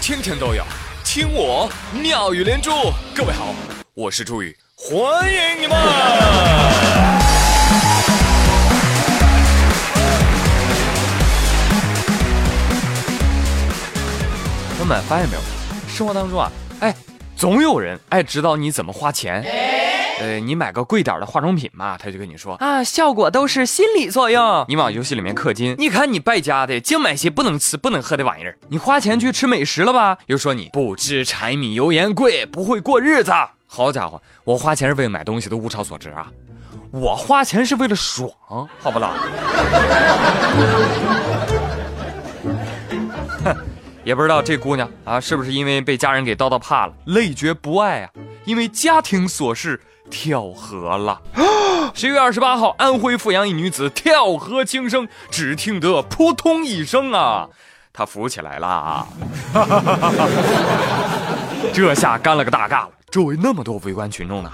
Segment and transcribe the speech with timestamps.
[0.00, 0.64] 天天都有
[1.04, 2.70] 听我妙语连珠。
[3.14, 3.54] 各位好，
[3.94, 5.76] 我是朱宇，欢迎你们！
[14.78, 15.40] 朋友们发现没有，
[15.88, 16.50] 生活当中啊，
[16.80, 16.94] 哎，
[17.36, 19.69] 总有人爱指导你怎么花钱。
[20.20, 24.66] 呃，你买个贵点的化妆品嘛，他就跟你说啊，效果都是心理作用。
[24.68, 28.58] 你往游戏里面氪金，你看你败家的，净买些不能吃不能喝的玩意儿。
[28.68, 30.18] 你花钱去吃美食了吧？
[30.26, 33.32] 又说你不知柴米油盐贵，不会过日子。
[33.66, 36.30] 好家伙，我花钱是为了买东西，都物超所值啊！
[36.92, 38.28] 我花钱是为了爽，
[38.78, 39.12] 好不啦？
[43.44, 43.56] 哼，
[44.04, 48.10] 也不知道这姑娘啊，是不是因为被家人给叨叨怕了，累觉不爱啊？
[48.44, 49.80] 因为家庭琐事。
[50.10, 51.20] 跳河了！
[51.94, 57.48] 十月二十八号，安徽阜阳一女子跳河轻生，只听得扑通一声啊，
[57.92, 59.06] 她浮起来了。
[61.72, 64.52] 这下干了个大尬了，周围那么多围观群众呢。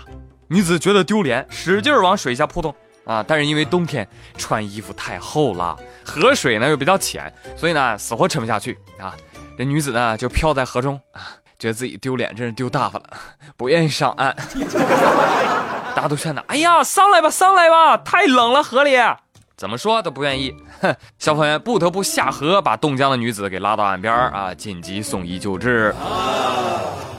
[0.49, 2.73] 女子觉得丢脸，使劲往水下扑通
[3.05, 4.07] 啊，但是因为冬天
[4.39, 9.15] 穿衣服太厚了，河水呢又比较浅，所以呢死活沉不下去啊。
[9.59, 11.23] 这女子呢就漂在河中啊。
[11.59, 13.05] 觉得自己丢脸，真是丢大发了，
[13.57, 14.37] 不愿意上岸。
[15.95, 18.97] 大家都劝他：“哎呀，上来吧，上来吧，太冷了，河里
[19.57, 25.95] 怎么说都不愿意。”哼，消防员不得不下河，把冻僵的女子给拉到岸边啊，紧急送医救治。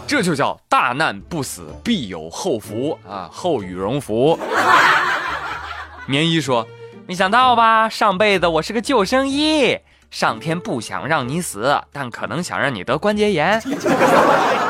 [0.05, 4.39] 这就叫大难不死，必有后福啊，后羽绒服。
[6.05, 6.65] 棉衣说
[7.07, 9.79] ：“没想到吧，上辈子我是个救生衣。”
[10.09, 13.61] 上天不想让你死，但可能想让你得关节炎。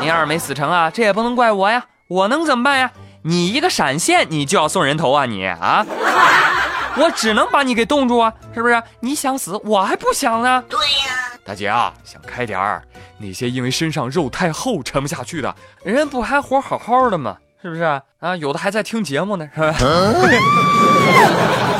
[0.00, 2.90] 你要是没死成啊，这也不能怪我呀，我能怎么办呀？
[3.22, 5.84] 你一个闪现，你就要送人头啊你啊！
[6.96, 8.82] 我只能把你给冻住啊，是不是？
[9.00, 10.62] 你想死，我还不想呢。
[10.68, 12.82] 对呀，大姐啊，想开点儿。
[13.18, 15.54] 那些因为身上肉太厚沉不下去的
[15.84, 17.36] 人，不还活好好的吗？
[17.60, 18.36] 是不是啊？
[18.36, 19.74] 有的还在听节目呢，是吧？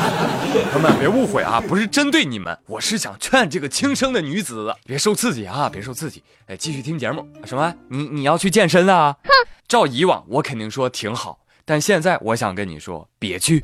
[0.49, 7.23] 朋友们，别误会啊，不是针对你们，我是想劝这个轻生的女子别受刺激啊，别受刺激，哎，继续听节目。
[7.45, 7.71] 什么？
[7.87, 9.15] 你你要去健身啊？
[9.23, 9.29] 哼！
[9.67, 13.63] 照以往我肯定说挺好，但现在我想跟你说别去。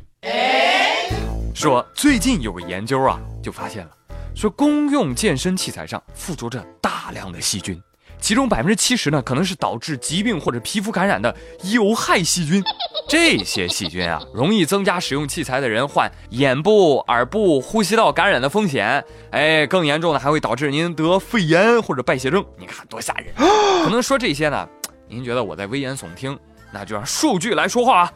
[1.54, 3.90] 说最近有个研究啊，就发现了，
[4.36, 7.82] 说公用健身器材上附着着大量的细菌。
[8.20, 12.62] 其中百分之七十呢，可能是导致疾病或者皮肤感染的有害细菌。
[13.08, 19.04] 这些细菌啊，容易增加使用器材的人患眼部、耳部、呼吸道感染的风险。
[19.30, 22.44] 哎，更严重的还会导致您得肺炎或者败血症。
[22.58, 23.26] 你看多吓人！
[23.84, 24.68] 可能说这些呢，
[25.08, 26.36] 您觉得我在危言耸听？
[26.72, 28.12] 那就让数据来说话啊。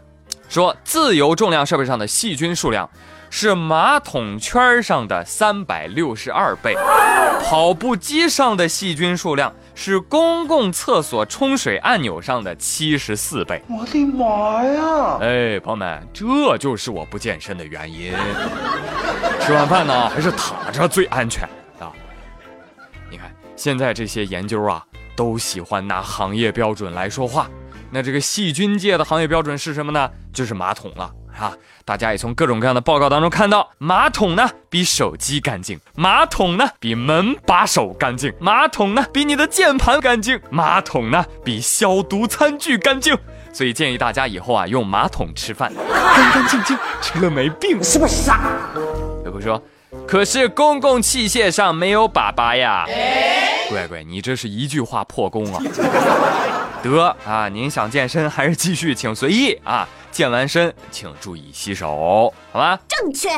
[0.49, 2.91] 说自由重量设备上的细菌数量。
[3.33, 6.75] 是马桶圈上的三百六十二倍，
[7.45, 13.63] 跑步机上的细菌数量是公共厕所冲水按钮上的七十四倍。
[13.69, 15.19] 我的妈呀！
[15.21, 18.13] 哎，朋友们，这就是我不健身的原因。
[19.41, 21.49] 吃完饭呢，还是躺着最安全
[21.79, 21.93] 啊！
[23.11, 24.85] 你看，现在这些研究啊，
[25.17, 27.49] 都喜欢拿行业标准来说话。
[27.91, 30.11] 那这个细菌界的行业标准是什么呢？
[30.33, 31.11] 就是马桶了。
[31.41, 31.57] 啊！
[31.87, 43.17] 大家也从各种各样的报告当中看到，马桶呢比手机干净，马桶呢比门把手干净，马桶呢比你的键盘干净，马桶呢比消毒餐具干净。
[43.53, 47.83] 所以建议大家以后啊用马桶吃饭，干干净净，吃了没病。
[47.83, 48.41] 是不是傻？
[49.25, 49.61] 有朋说，
[50.07, 52.87] 可是公共器械上没有粑粑呀。
[53.69, 55.61] 乖乖，你这是一句话破功啊！
[56.83, 59.89] 得啊，您想健身还是继续，请随意啊。
[60.11, 62.79] 健完身，请注意洗手，好吧？
[62.89, 63.29] 正确。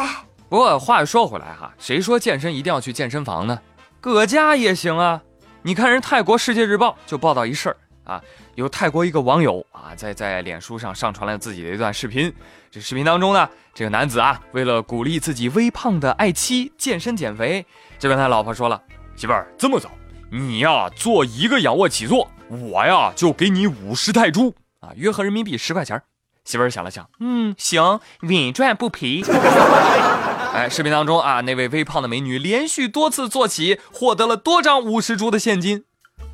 [0.48, 3.60] 不过话又说回来哈，谁说健身一定要去健身房呢？
[4.00, 5.20] 搁家也行啊。
[5.62, 8.22] 你看人泰国《世界日报》就报道一事儿啊，
[8.54, 12.32] 有泰国一个网友啊，在在脸书上上传了自己的一段视频。
[12.70, 17.64] 这视频当中呢，这个男子啊，为了鼓励自己微胖的爱妻健身减肥，
[17.99, 18.81] 就跟他老婆说了
[19.14, 19.90] ：“媳妇儿，这么走，
[20.31, 26.02] 你呀做一个仰卧起坐，我呀就给你五十泰铢啊，约合人民币十块钱。”
[26.44, 29.22] 媳妇儿想了想，嗯，行，稳赚不赔。
[30.52, 35.84] 哎，视频当中啊，那位微胖的美女连续多次坐起，获得了多张五十铢的现金。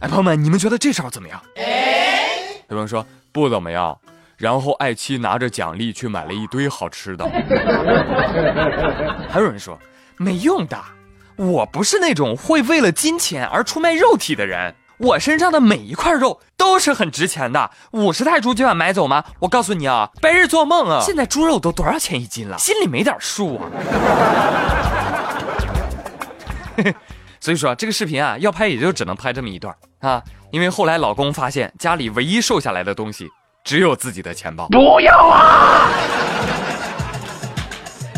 [0.00, 1.42] 哎，朋友们，你们觉得这招怎么样？
[2.68, 3.98] 有朋友说不怎么样，
[4.38, 7.28] 然后爱妻拿着奖励去买了一堆好吃的。
[9.28, 9.78] 还有人说
[10.16, 10.82] 没用的，
[11.36, 14.74] 我不是那种会为了金钱而出卖肉体的人。
[14.98, 19.24] 我身上的每一块肉都是很值钱的，五十泰铢就想买走吗？
[19.38, 21.00] 我告诉你啊，白日做梦啊！
[21.04, 22.58] 现在猪肉都多少钱一斤了？
[22.58, 23.70] 心里没点数啊？
[27.40, 33.28] 所以说这个视频啊，要拍也就只能拍这么一段啊，因为后来老公发现家里唯一瘦下来的东西
[33.62, 34.66] 只有自己的钱包。
[34.68, 35.88] 不要啊！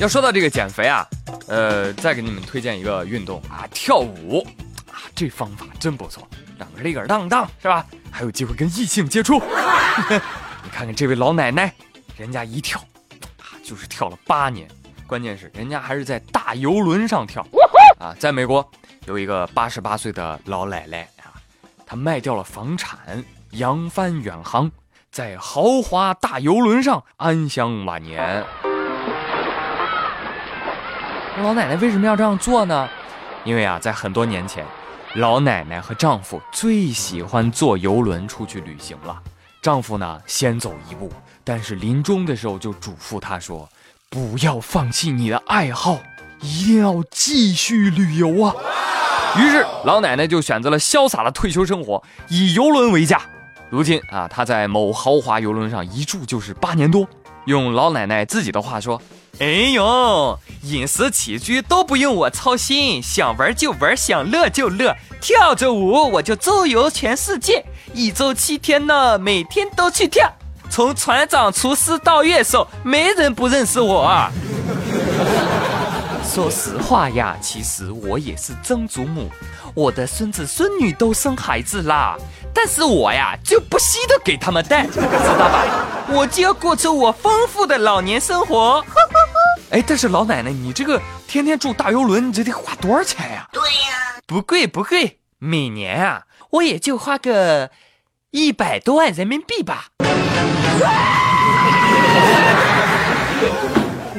[0.00, 1.06] 要说到这个减肥啊，
[1.46, 4.69] 呃，再给你们推荐一个运动啊，跳舞啊，
[5.14, 6.26] 这方法真不错，
[6.58, 7.84] 让个立个当当是吧？
[8.10, 9.40] 还有机会跟异性接触。
[10.62, 11.72] 你看看这位老奶奶，
[12.16, 12.80] 人家一跳
[13.38, 14.68] 啊，就是跳了八年，
[15.06, 17.46] 关键是人家还是在大游轮上跳
[17.98, 18.14] 啊。
[18.18, 18.68] 在美国
[19.06, 21.32] 有一个八十八岁的老奶奶啊，
[21.86, 24.70] 她卖掉了房产，扬帆远航，
[25.10, 28.44] 在豪华大游轮上安享晚年。
[31.42, 32.88] 老奶奶为什么要这样做呢？
[33.44, 34.62] 因为啊，在很多年前，
[35.16, 39.20] 老奶奶和丈夫最喜欢坐游轮出去旅行了。
[39.60, 41.10] 丈夫呢，先走一步，
[41.42, 43.68] 但是临终的时候就嘱咐她说
[44.08, 45.98] ：“不要放弃你的爱好，
[46.40, 48.54] 一定要继续旅游啊！”
[49.36, 53.20] 于是老奶奶就选择了潇洒的退休生活，以游轮为家。
[53.68, 57.04] 如今啊，她在某豪华游轮上一住就是八年多。
[57.46, 59.02] 用老奶奶自己的话说。
[59.40, 67.64] 哎呦，饮食起居都不用我操心，想玩就玩，想乐就乐，跳着舞我就周游全世界，
[67.94, 70.30] 一周七天呢，每天都去跳。
[70.68, 74.28] 从船长、厨师到乐手，没人不认识我。
[76.22, 79.30] 说实话呀，其实我也是曾祖母，
[79.72, 82.14] 我的孙子孙女都生孩子啦，
[82.54, 85.64] 但是我呀就不稀的给他们带，知道吧？
[86.12, 88.84] 我就要过出我丰富的老年生活。
[89.70, 93.48] 哎，但是老奶奶，你这个天天住大游轮，你这得花多少钱呀？
[93.52, 97.70] 对呀，不贵不贵，每年啊，我也就花个
[98.32, 99.86] 一百多万人民币吧。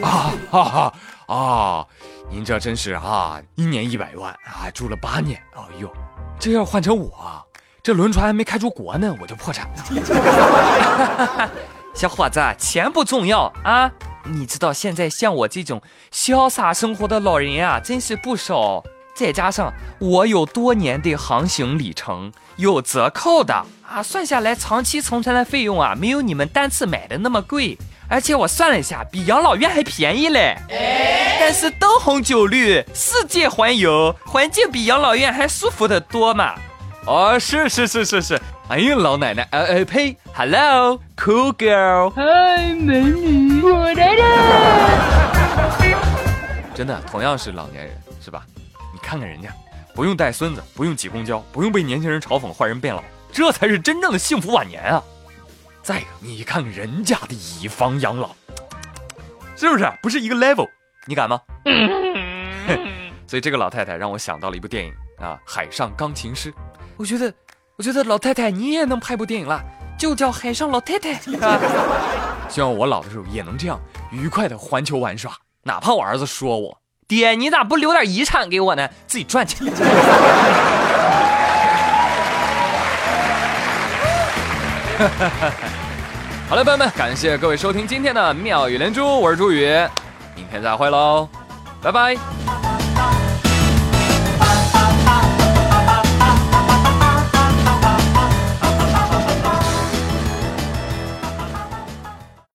[0.02, 0.94] 啊哈哈
[1.28, 1.86] 啊！
[2.30, 5.92] 您这真是啊，一年一百万啊，住了八年，哎呦，
[6.40, 7.46] 这要换成我，
[7.84, 11.52] 这轮船还没开出国呢，我就破产了。
[11.94, 13.92] 小伙子，钱不重要啊。
[14.26, 15.82] 你知道现在像我这种
[16.12, 18.84] 潇洒生活的老人啊，真是不少。
[19.14, 27.78] 再加上我有多年的航行里程，有折扣的啊，算下来长期乘船的费用啊，没有你们单次买的那么贵。
[28.08, 30.58] 而且我算了一下，比养老院还便宜嘞。
[31.40, 36.56] 但是灯红酒绿，世界环游，环境比养老院还舒服的多嘛。
[37.08, 38.40] 哦，是是是是是。
[38.68, 44.24] 哎呀，老奶奶，呃呃呸，Hello，cool girl，嗨，美女，我来了。
[46.76, 47.94] 真的，同样是老年人，
[48.24, 48.46] 是吧？
[48.94, 49.50] 你看看人家，
[49.94, 55.04] 不用带孙子，不用挤公交，不用被年轻人嘲讽坏人变老，这才是真正的幸福晚年啊！
[55.82, 58.30] 再一个，你看看人家的以房养老，
[59.58, 60.70] 是不是不是一个 level？
[61.08, 61.42] 你敢吗？
[63.28, 66.52] 所以这个老太太让我想到了一部电影啊，《海上钢琴师》，
[66.98, 67.34] 我觉得。
[67.78, 69.60] 我觉得老太太你也能拍部电影了，
[69.98, 71.16] 就叫《海上老太太》。
[72.48, 75.32] 希望我老的时候也能这样愉快的环球玩耍，
[75.64, 76.78] 哪怕我儿子说我
[77.08, 78.88] 爹，你咋不留点遗产给我呢？
[79.08, 79.66] 自己赚去。
[86.48, 89.66] 好了，朋友们，感谢各位收听今天的妙语连珠，我是朱宇，
[90.36, 91.28] 明天再会喽，
[91.82, 92.41] 拜拜。